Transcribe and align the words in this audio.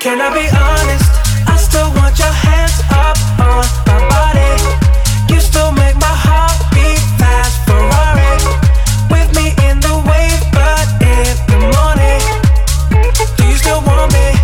Can 0.00 0.20
I 0.20 0.30
be 0.30 0.46
honest? 0.54 1.10
I 1.48 1.56
still 1.56 1.90
want 1.90 2.16
your 2.20 2.30
hands 2.30 2.78
up 2.88 3.18
on 3.42 3.66
my 3.84 3.98
body. 4.06 4.54
You 5.26 5.40
still 5.40 5.72
make 5.72 5.96
my 5.96 6.06
heart 6.06 6.54
beat 6.70 7.02
fast, 7.18 7.66
Ferrari. 7.66 8.38
With 9.10 9.28
me 9.34 9.50
in 9.66 9.80
the 9.80 9.98
wave, 10.06 10.44
but 10.54 10.86
in 11.02 11.34
the 11.50 11.58
morning. 11.74 12.22
Do 13.36 13.44
you 13.44 13.56
still 13.56 13.82
want 13.82 14.12
me? 14.14 14.38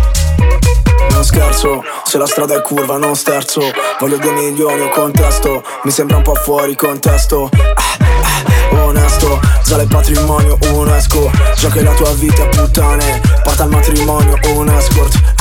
Non 1.11 1.23
scherzo, 1.23 1.83
se 2.03 2.17
la 2.17 2.27
strada 2.27 2.55
è 2.55 2.61
curva 2.61 2.97
non 2.97 3.15
sterzo 3.15 3.61
Voglio 3.99 4.17
due 4.17 4.33
milioni 4.33 4.81
o 4.81 4.89
contesto 4.89 5.63
Mi 5.83 5.91
sembra 5.91 6.17
un 6.17 6.23
po' 6.23 6.35
fuori 6.35 6.75
contesto 6.75 7.49
ah, 7.53 7.97
ah, 8.73 8.83
Onesto, 8.83 9.39
sale 9.63 9.85
patrimonio 9.85 10.57
UNESCO 10.73 11.31
Già 11.55 11.69
che 11.69 11.81
la 11.81 11.93
tua 11.93 12.11
vita 12.11 12.45
puttane 12.47 13.21
Porta 13.41 13.63
al 13.63 13.69
matrimonio 13.69 14.37
un 14.53 14.69
escort 14.69 15.34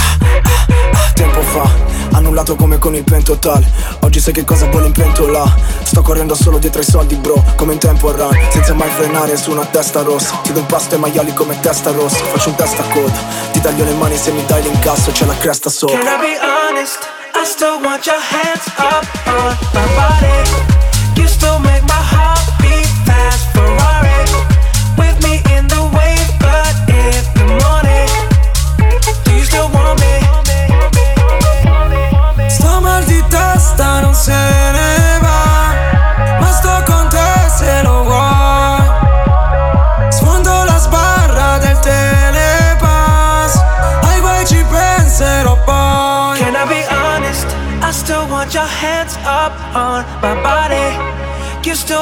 Tempo 1.24 1.40
fa, 1.40 1.70
annullato 2.12 2.54
come 2.54 2.78
con 2.78 2.94
il 2.94 3.02
pentotal 3.02 3.64
Oggi 4.00 4.20
sai 4.20 4.34
che 4.34 4.44
cosa 4.44 4.66
vuole 4.66 4.88
in 4.88 4.92
pentola. 4.92 5.42
Sto 5.82 6.02
correndo 6.02 6.34
solo 6.34 6.58
dietro 6.58 6.80
ai 6.80 6.86
soldi 6.86 7.14
bro 7.14 7.42
Come 7.56 7.72
in 7.72 7.78
tempo 7.78 8.12
run 8.12 8.38
Senza 8.50 8.74
mai 8.74 8.90
frenare 8.90 9.34
su 9.38 9.50
una 9.50 9.64
testa 9.64 10.02
rossa. 10.02 10.38
Chiedo 10.42 10.60
un 10.60 10.66
pasto 10.66 10.96
ai 10.96 11.00
maiali 11.00 11.32
come 11.32 11.58
testa 11.60 11.92
rossa. 11.92 12.22
Faccio 12.24 12.50
un 12.50 12.56
testa 12.56 12.82
coda. 12.92 13.18
Ti 13.52 13.60
taglio 13.62 13.84
le 13.84 13.94
mani 13.94 14.18
se 14.18 14.32
mi 14.32 14.44
dai 14.44 14.62
l'incasso 14.64 15.12
C'è 15.12 15.24
la 15.24 15.36
cresta 15.38 15.70
sopra. 15.70 15.98
Can 15.98 16.06
I 16.06 16.20
be 16.20 16.38
honest? 16.42 16.98
I 17.34 17.46
still 17.46 17.80
want 17.82 18.04
your 18.04 18.20
hands 18.20 18.66
up 18.76 19.06
on 19.26 19.56
my 19.72 19.86
body. 19.96 21.20
You 21.20 21.26
still 21.26 21.58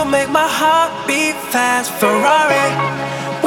make 0.04 0.30
my 0.30 0.48
heart 0.48 0.90
beat 1.06 1.36
fast, 1.52 1.90
Ferrari. 2.00 3.41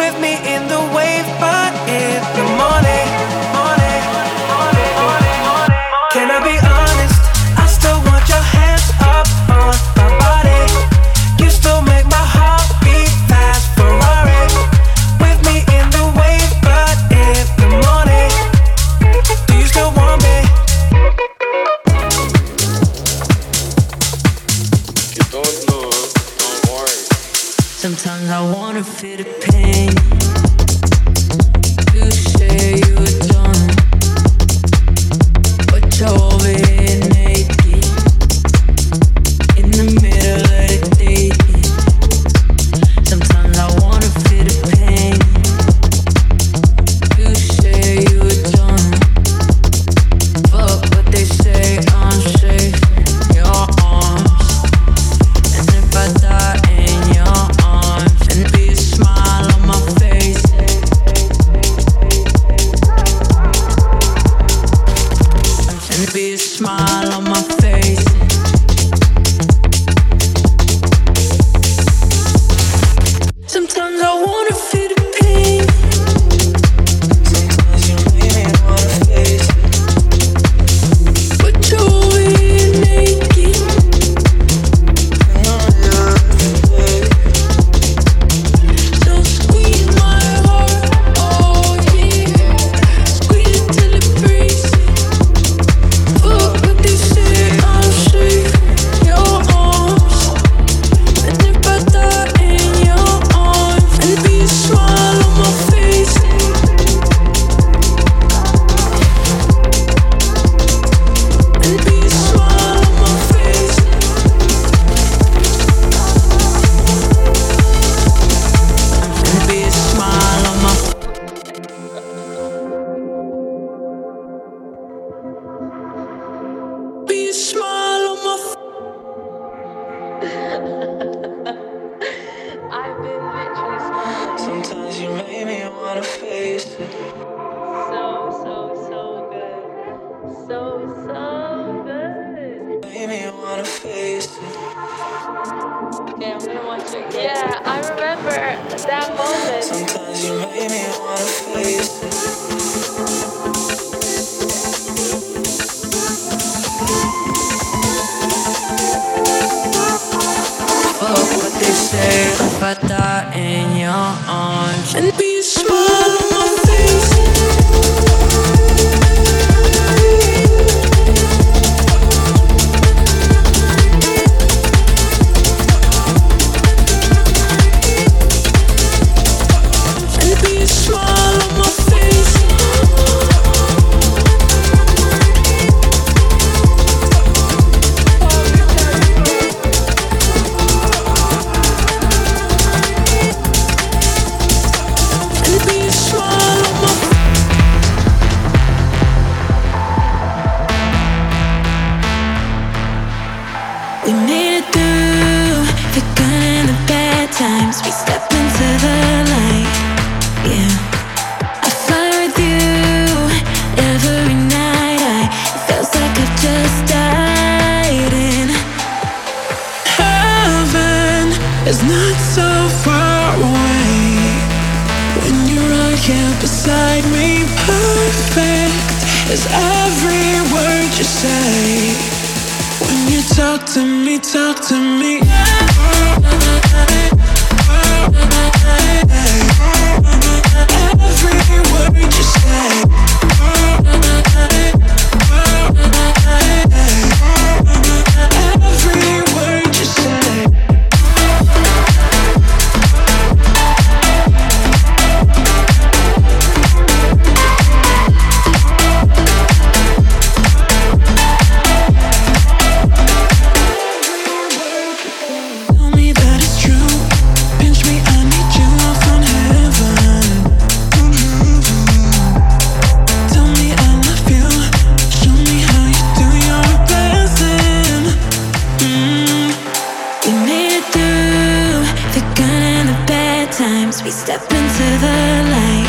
as 283.95 284.03
we 284.03 284.11
step 284.11 284.41
into 284.41 284.87
the 285.05 285.19
light. 285.55 285.87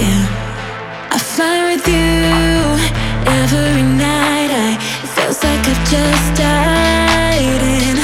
Yeah, 0.00 0.22
I 1.10 1.18
fly 1.18 1.56
with 1.70 1.86
you 1.88 2.20
every 3.40 3.82
night. 3.82 4.50
I 4.52 4.70
it 5.04 5.10
feels 5.14 5.40
like 5.42 5.62
I've 5.72 5.84
just 5.96 6.26
died 6.36 7.62
in 7.80 7.96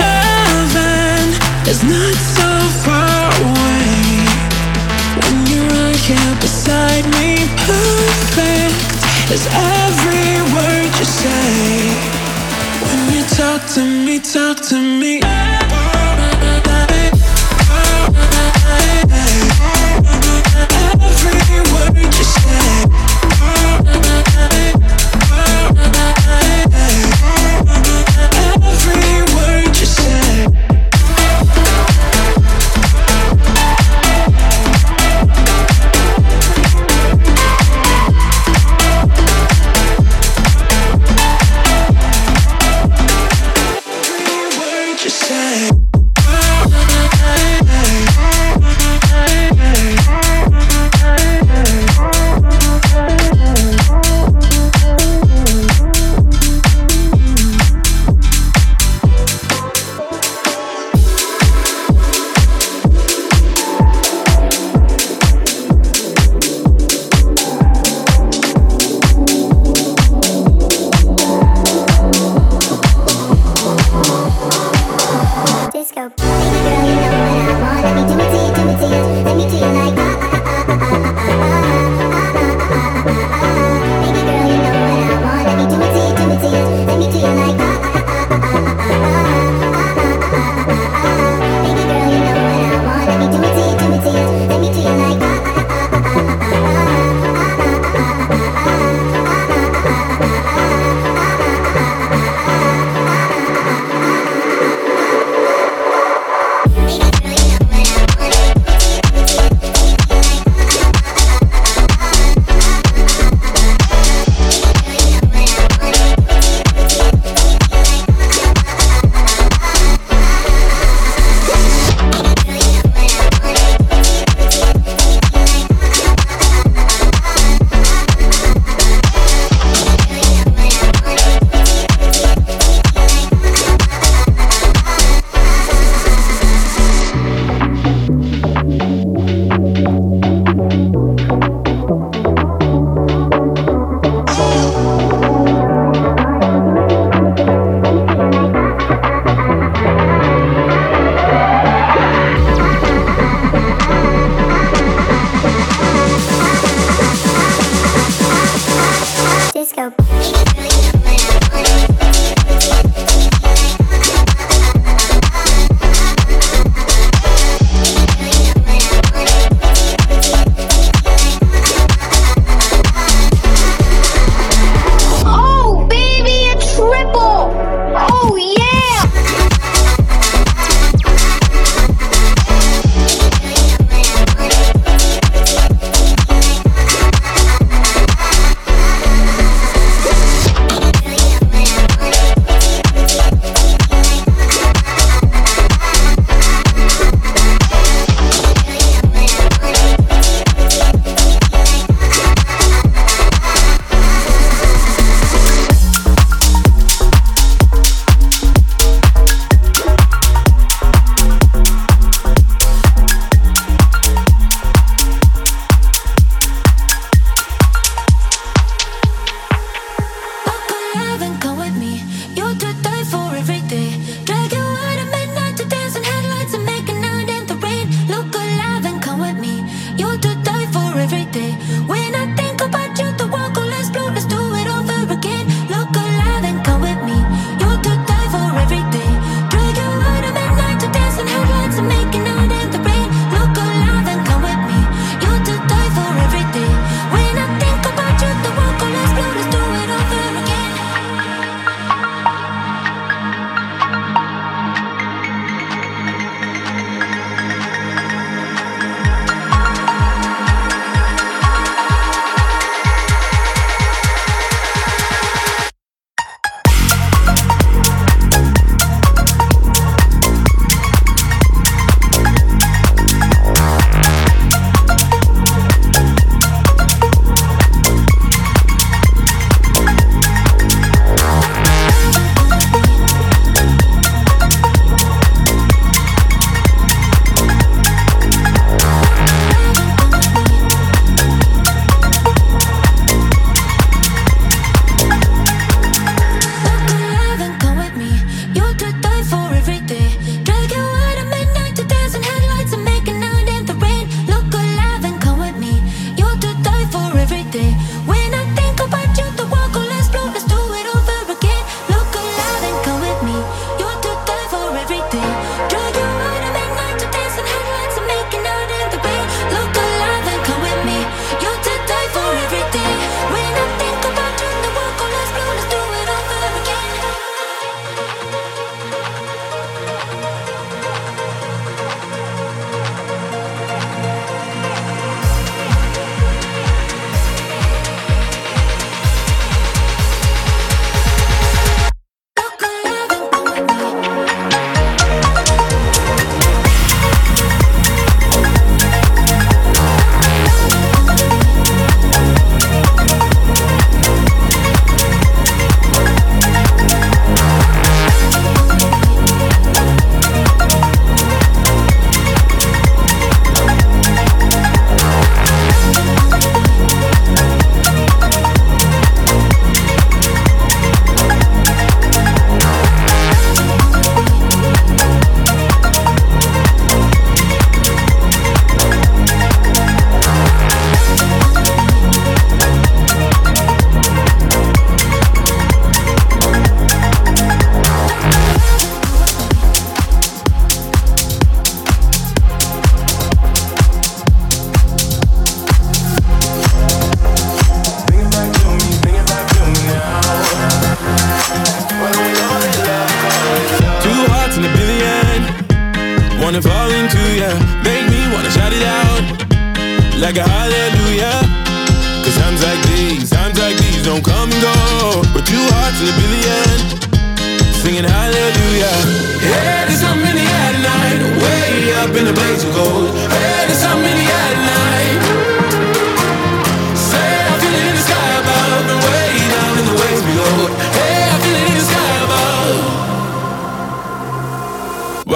heaven. 0.00 1.24
It's 1.68 1.84
not 1.94 2.16
so 2.38 2.50
far 2.84 3.24
away 3.44 4.24
when 5.20 5.36
you're 5.48 5.68
right 5.76 6.02
here 6.10 6.34
beside 6.40 7.04
me. 7.16 7.30
Perfect 7.68 8.76
is 9.36 9.44
every 9.52 10.32
word 10.54 10.90
you 10.98 11.06
say. 11.20 11.52
When 12.86 13.00
you 13.14 13.22
talk 13.40 13.60
to 13.74 13.82
me, 13.84 14.20
talk 14.20 14.56
to 14.70 14.78
me. 14.80 15.35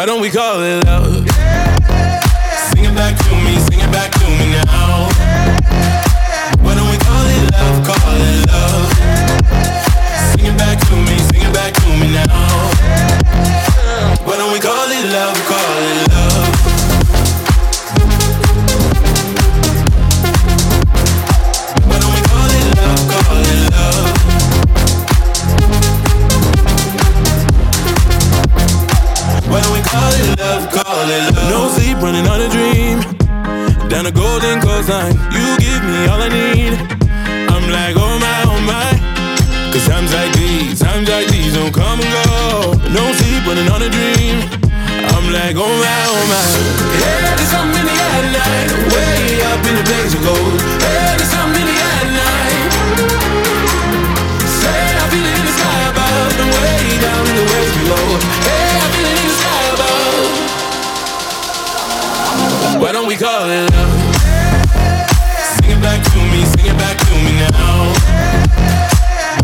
Why 0.01 0.07
don't 0.07 0.23
we 0.23 0.31
call 0.31 0.63
it 0.63 0.83
love? 0.87 1.27
Yeah. 1.27 2.21
Sing 2.73 2.85
it 2.85 2.95
back 2.95 3.19
to 3.19 3.35
me, 3.45 3.59
sing 3.69 3.81
it 3.81 3.93
back 3.93 4.11
to 4.13 4.25
me 4.25 4.57
now. 4.65 5.11
Yeah. 5.21 6.55
Why 6.63 6.75
don't 6.75 6.89
we 6.89 6.97
call 6.97 7.27
it 7.29 7.53
love, 7.53 7.85
call 7.85 8.17
it 8.17 8.47
love? 8.49 8.89
Yeah. 8.97 10.33
Sing 10.33 10.47
it 10.47 10.57
back 10.57 10.79
to 10.89 10.97
me, 10.97 11.19
sing 11.29 11.43
it 11.43 11.53
back 11.53 11.75
to 11.75 11.89
me 12.01 12.15
now. 12.17 12.71
Why 14.25 14.37
don't 14.39 14.53
we 14.55 14.59
call 14.59 14.89
it 14.89 15.05
love, 15.13 15.37
call 15.45 15.83
it 15.83 16.09
love? 16.09 16.60
love, 30.41 30.65
call 30.73 31.07
it 31.07 31.23
love. 31.37 31.51
Nosy 31.53 31.95
running 32.01 32.27
on 32.27 32.41
a 32.41 32.49
dream, 32.49 33.05
down 33.89 34.07
a 34.07 34.13
golden 34.13 34.61
coastline. 34.61 35.15
You 35.37 35.45
give 35.61 35.83
me 35.85 36.09
all 36.09 36.21
I 36.21 36.29
need. 36.33 36.75
I'm 37.53 37.69
like, 37.69 37.95
oh 37.97 38.17
my, 38.19 38.39
oh 38.49 38.61
my. 38.65 38.89
Cause 39.73 39.87
times 39.87 40.13
like 40.13 40.33
these, 40.35 40.81
times 40.81 41.09
like 41.09 41.29
these 41.29 41.55
don't 41.55 41.73
come 41.73 42.01
and 42.01 42.11
go. 42.11 42.75
No 42.91 43.05
sleep 43.21 43.47
running 43.47 43.69
on 43.69 43.83
a 43.85 43.91
dream. 43.93 44.49
I'm 45.15 45.27
like, 45.31 45.57
oh 45.61 45.69
my, 45.85 46.01
oh 46.11 46.25
my. 46.33 46.45
Hey, 46.99 47.21
there's 47.37 47.53
something 47.53 47.85
in 47.85 47.87
the 47.87 47.97
air 48.01 48.21
tonight. 48.25 48.69
Way 48.91 49.45
up 49.53 49.61
in 49.69 49.75
the 49.77 49.85
blaze 49.85 50.15
of 50.17 50.23
gold. 50.25 50.57
Hey, 50.83 51.15
there's 51.21 51.31
something 51.31 51.63
in 51.63 51.69
the 51.69 51.79
air 51.79 52.03
tonight. 52.09 52.71
Say, 54.59 54.81
I 54.99 55.05
feel 55.13 55.27
it 55.29 55.37
in 55.39 55.45
the 55.47 55.55
sky 55.55 55.81
above 55.93 56.33
and 56.41 56.51
way 56.51 56.81
down 57.05 57.23
in 57.31 57.35
the 57.39 57.47
waves 57.53 57.75
below. 57.79 58.07
Hey, 58.49 58.75
I 58.81 58.89
feel 58.97 59.07
it. 59.15 59.20
Why 62.81 62.93
don't 62.93 63.07
we 63.07 63.15
call 63.15 63.45
it 63.45 63.71
love? 63.77 63.93
Sing 65.53 65.69
it 65.69 65.81
back 65.83 66.01
to 66.01 66.19
me, 66.33 66.45
sing 66.49 66.65
it 66.65 66.79
back 66.81 66.97
to 66.97 67.13
me 67.13 67.33
now. 67.37 67.93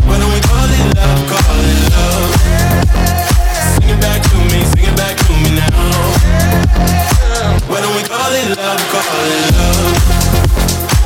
Why 0.09 0.17
don't 0.17 0.33
we 0.33 0.41
call 0.41 0.65
it 0.65 0.97
love, 0.97 1.21
call 1.29 1.61
it 1.61 1.81
love? 1.93 2.33
Sing 3.77 3.93
it 3.93 4.01
back 4.01 4.25
to 4.25 4.37
me, 4.49 4.65
sing 4.73 4.89
it 4.89 4.97
back 4.97 5.15
to 5.21 5.33
me 5.37 5.53
now. 5.53 5.69
Why 7.69 7.79
don't 7.79 7.95
we 7.95 8.01
call 8.09 8.33
it 8.33 8.57
love, 8.57 8.81
call 8.89 9.29
it 9.29 9.53
love? 9.53 9.93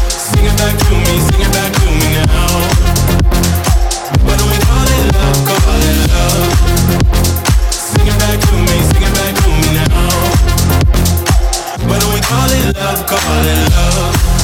Sing 0.07 0.45
it 0.47 0.55
back 0.55 0.79
to 0.79 0.93
me, 1.03 1.19
sing 1.27 1.41
it 1.43 1.51
back 1.51 1.71
to 1.75 1.85
me 1.99 2.15
now. 2.15 2.47
Why 4.23 4.39
don't 4.39 4.47
we 4.47 4.59
call 4.63 4.87
it 4.87 5.03
love, 5.11 5.35
call 5.43 5.83
it 5.83 5.99
love? 6.07 6.80
I'm 12.93 13.05
calling 13.05 13.69
love. 13.71 14.40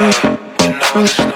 you 0.00 0.04
know. 0.04 1.27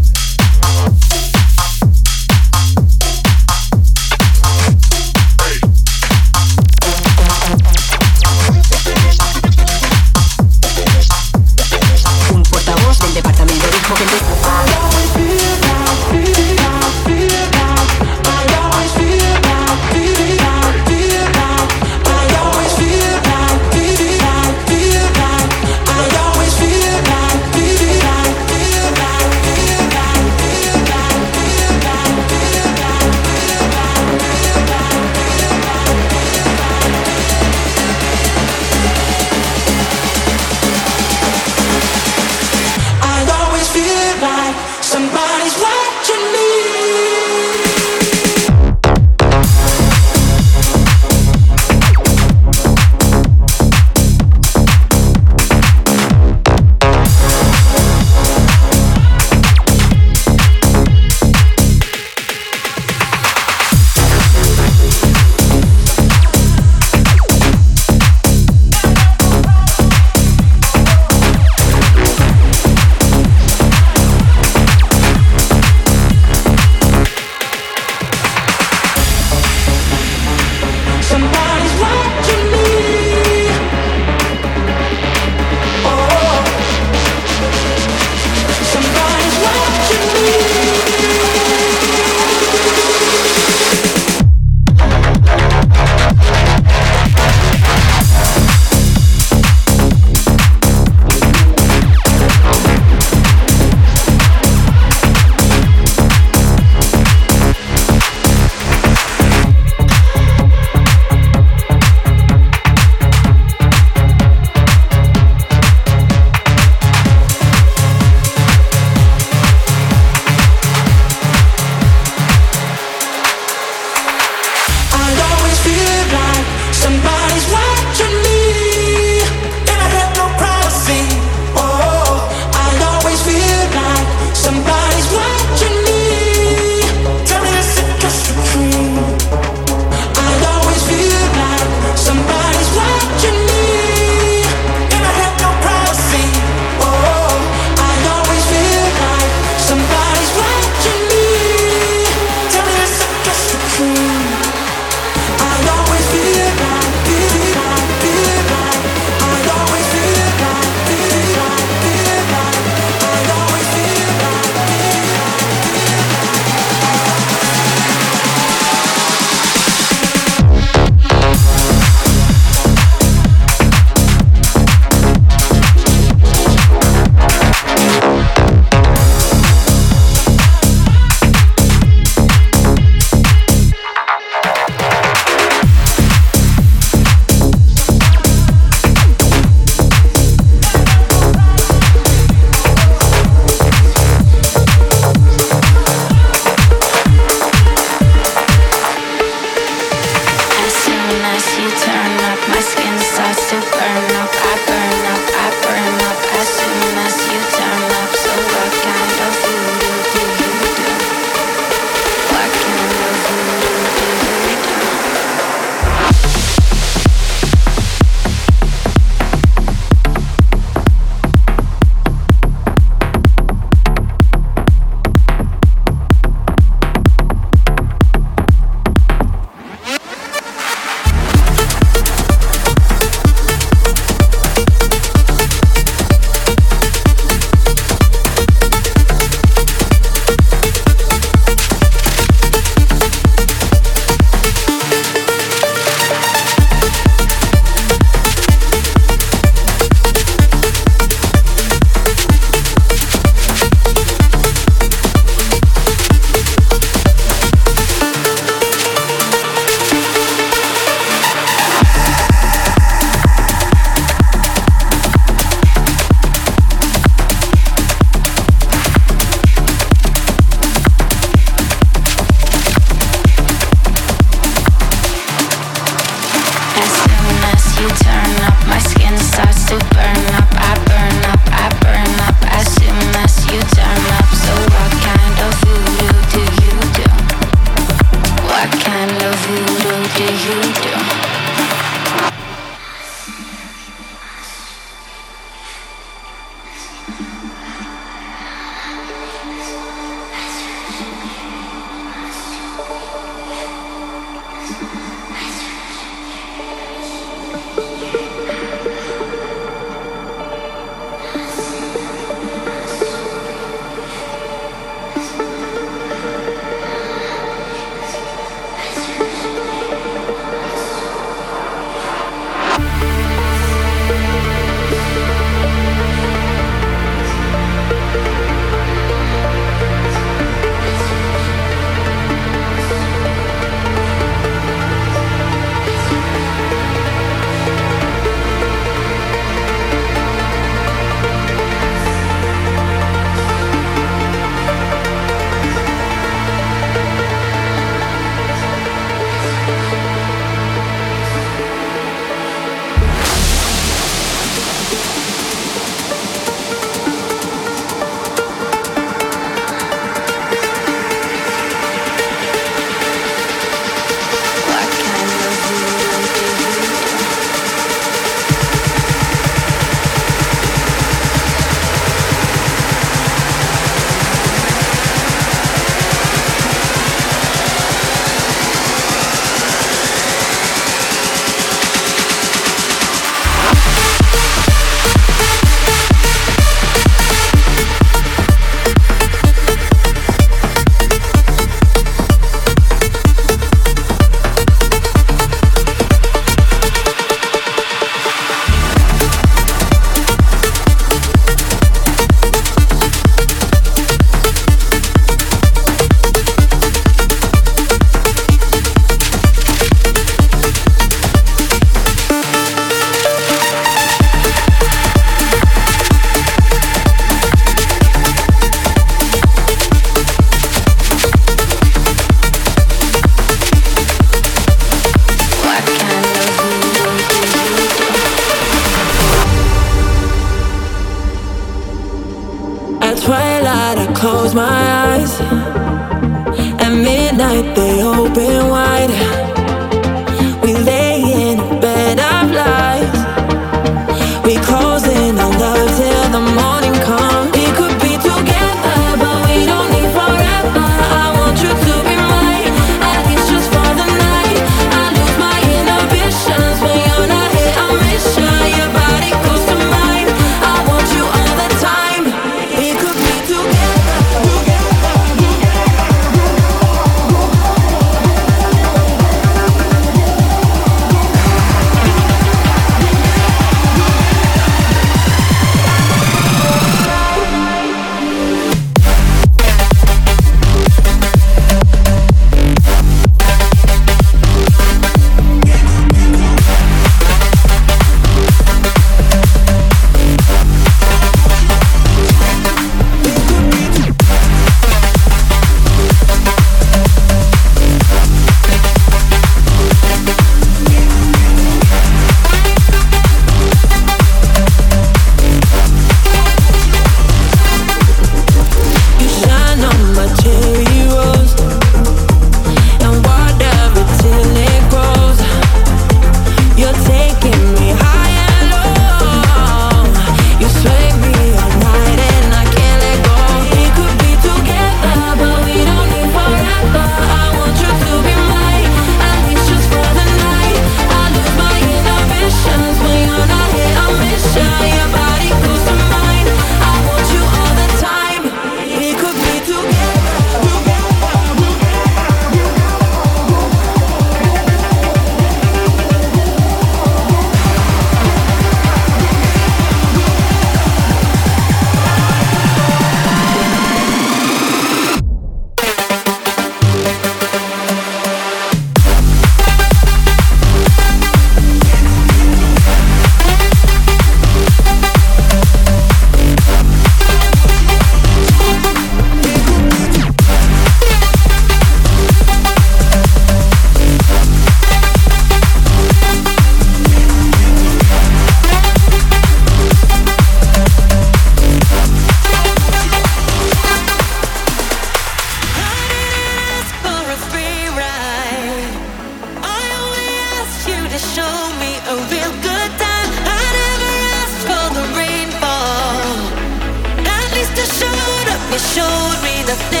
Showed 598.79 599.43
me 599.43 599.63
the 599.63 599.75
thing 599.89 600.00